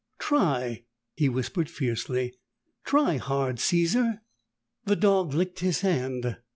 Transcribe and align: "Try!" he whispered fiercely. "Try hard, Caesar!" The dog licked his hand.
"Try!" 0.17 0.85
he 1.15 1.29
whispered 1.29 1.69
fiercely. 1.69 2.33
"Try 2.83 3.17
hard, 3.17 3.59
Caesar!" 3.59 4.21
The 4.85 4.95
dog 4.95 5.35
licked 5.35 5.59
his 5.59 5.81
hand. 5.81 6.37